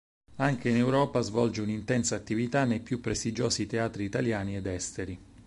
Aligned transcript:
Anche 0.37 0.69
in 0.69 0.77
Europa 0.77 1.21
svolge 1.21 1.61
un'intensa 1.61 2.15
attività 2.15 2.63
nei 2.63 2.79
più 2.79 2.99
prestigiosi 3.01 3.67
teatri 3.67 4.03
italiani 4.03 4.55
ed 4.55 4.65
esteri. 4.65 5.19